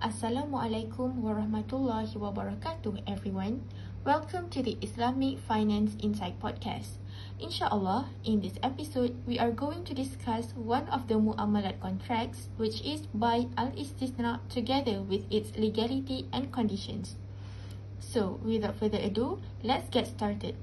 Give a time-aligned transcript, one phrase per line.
[0.00, 3.60] Assalamualaikum warahmatullahi wabarakatuh everyone.
[4.00, 6.96] Welcome to the Islamic Finance Insight podcast.
[7.36, 12.80] Inshallah, in this episode, we are going to discuss one of the muamalat contracts which
[12.80, 17.20] is bay al-istisna together with its legality and conditions.
[18.00, 20.56] So, without further ado, let's get started.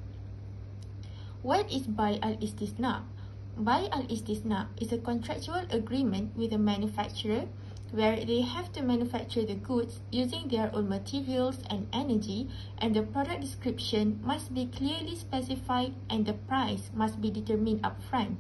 [1.46, 3.06] What is bay al-istisna?
[3.54, 7.46] Bay al-istisna is a contractual agreement with a manufacturer
[7.92, 13.02] where they have to manufacture the goods using their own materials and energy and the
[13.02, 18.36] product description must be clearly specified and the price must be determined upfront.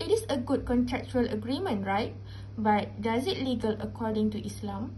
[0.00, 2.14] It is a good contractual agreement, right?
[2.56, 4.92] But does it legal according to Islam?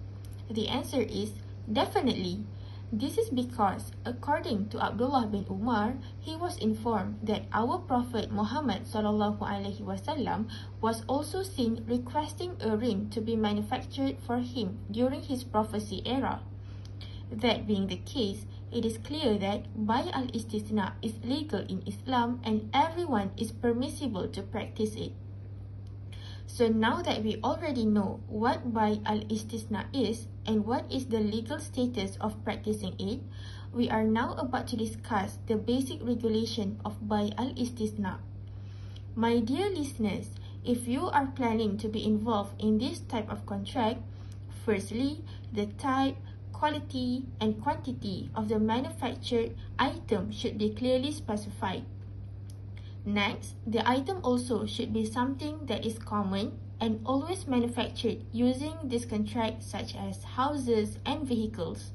[0.51, 1.33] The answer is
[1.70, 2.45] definitely.
[2.95, 8.85] This is because, according to Abdullah bin Umar, he was informed that our Prophet Muhammad
[8.85, 10.51] sallallahu alaihi wasallam
[10.83, 16.43] was also seen requesting a ring to be manufactured for him during his prophecy era.
[17.31, 22.69] That being the case, it is clear that bay al-istisna is legal in Islam and
[22.75, 25.12] everyone is permissible to practice it.
[26.63, 31.59] So now that we already know what bay al-istisna is and what is the legal
[31.59, 33.19] status of practicing it,
[33.75, 38.23] we are now about to discuss the basic regulation of bay al-istisna.
[39.17, 40.31] My dear listeners,
[40.63, 43.99] if you are planning to be involved in this type of contract,
[44.65, 45.19] firstly,
[45.53, 46.15] the type,
[46.53, 51.83] quality and quantity of the manufactured item should be clearly specified.
[53.05, 59.05] Next, the item also should be something that is common and always manufactured using this
[59.05, 61.91] contract such as houses and vehicles.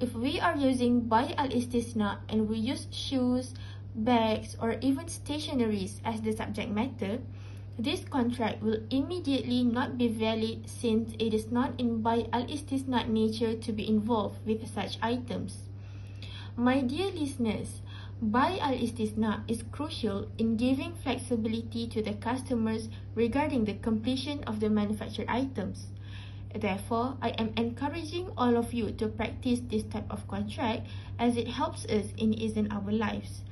[0.00, 3.54] If we are using bay al-istisna and we use shoes,
[3.94, 7.18] bags or even stationaries as the subject matter,
[7.78, 13.54] this contract will immediately not be valid since it is not in bay al-istisna nature
[13.54, 15.68] to be involved with such items.
[16.56, 17.80] My dear listeners,
[18.22, 24.70] Bay al-istisna is crucial in giving flexibility to the customers regarding the completion of the
[24.70, 25.88] manufactured items.
[26.54, 30.86] Therefore, I am encouraging all of you to practice this type of contract
[31.18, 33.42] as it helps us in easing our lives.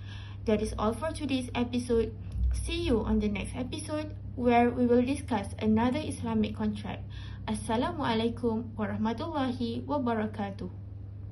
[0.44, 2.15] That is all for today's episode.
[2.55, 7.03] See you on the next episode where we will discuss another Islamic contract.
[7.49, 10.90] Assalamualaikum warahmatullahi wabarakatuh.